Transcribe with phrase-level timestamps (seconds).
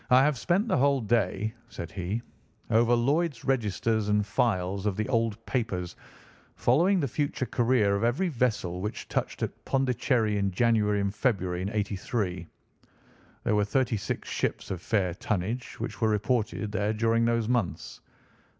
[0.09, 2.23] "I have spent the whole day," said he,
[2.71, 5.95] "over Lloyd's registers and files of the old papers,
[6.55, 11.61] following the future career of every vessel which touched at Pondicherry in January and February
[11.61, 12.47] in '83.
[13.43, 18.01] There were thirty six ships of fair tonnage which were reported there during those months.